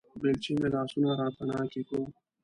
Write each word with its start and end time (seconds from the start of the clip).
بېلچې 0.21 0.51
مې 0.59 0.67
لاسونه 0.73 1.09
راتڼاکې 1.19 1.81
کړو 1.87 2.03